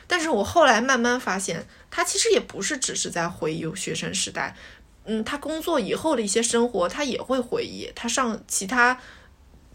[0.07, 4.55] 但是我后来慢慢发现，他其实也不是只是在回忆学生时代，
[5.03, 8.97] 嗯，他工作以后的一些生活，他也会回忆，他上其他。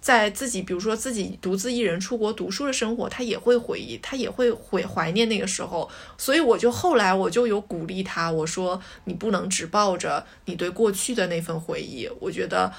[0.01, 5.91] 在自己，比如说自己独自一人出国读书的生活，他也会回忆，他也会怀怀念那个时候。
[6.17, 12.73] 所以我就后来我就有鼓励他，我说你不能只抱着你对过去的那份回忆，我觉得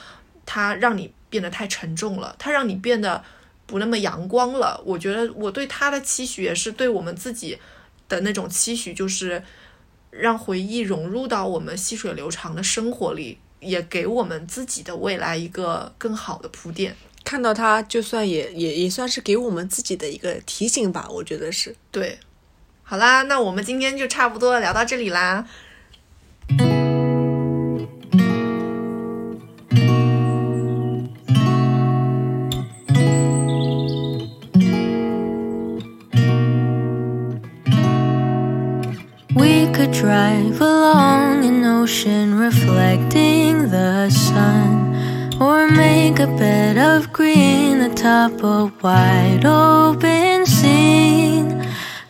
[0.47, 3.23] 他让你变得太沉重了，他让你变得
[3.67, 4.81] 不那么阳光了。
[4.83, 7.59] 我觉得我对他的期许也是对我们自己
[8.09, 9.43] 的那种期许，就是
[10.09, 16.95] 让回忆融入到我们细水流长的生活里，也给我们自己的未来一个更好的铺垫。
[17.23, 22.19] 看到他，就算也也也算是给我们自己的一个提醒吧，我觉得是对。
[22.83, 25.45] 好啦，那我们今天就差不多聊到这里啦。
[39.33, 44.90] We could drive along an ocean reflecting the sun.
[45.41, 51.65] Or make a bed of green atop a wide open scene.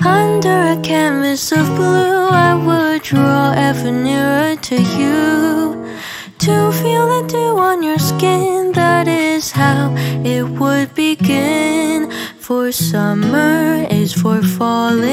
[0.05, 5.95] Under a canvas of blue, I would draw ever nearer to you.
[6.39, 12.11] To feel the dew on your skin, that is how it would begin.
[12.37, 15.07] For summer is for falling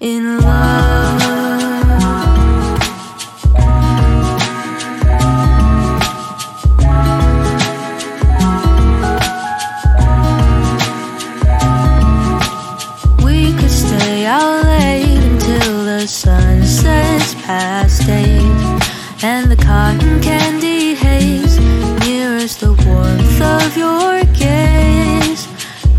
[0.00, 1.49] in love.
[17.50, 18.80] Past eight
[19.30, 21.56] And the cotton candy haze
[22.02, 25.42] mirrors the warmth of your gaze.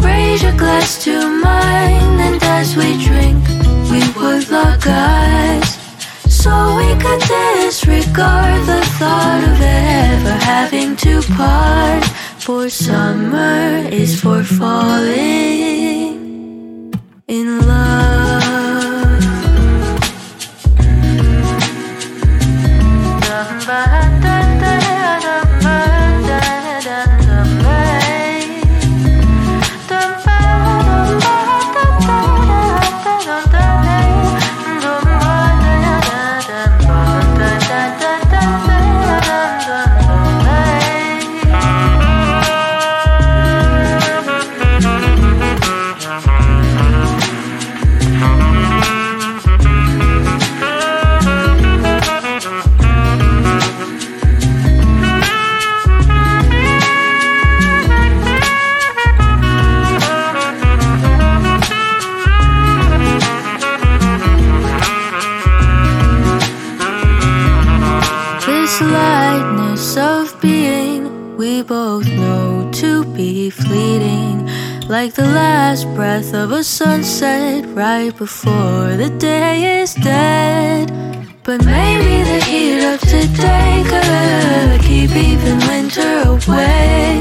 [0.08, 1.14] Raise your glass to
[1.48, 3.42] mine And as we drink
[3.92, 5.70] We would lock eyes
[6.42, 12.04] So we could disregard the thought of ever having to part
[12.46, 13.60] For summer
[14.02, 15.02] is for falling
[17.28, 18.41] in love
[76.72, 80.90] sunset right before the day is dead.
[81.44, 87.20] But maybe the heat of today could keep even winter away.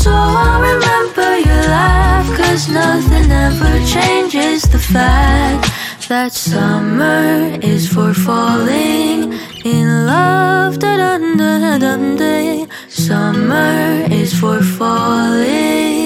[0.00, 5.68] So I'll remember your laugh, cause nothing ever changes the fact
[6.08, 9.34] that summer is for falling
[9.66, 10.78] in love.
[10.78, 12.66] Da -dun -da -dun -da.
[12.88, 16.01] Summer is for falling.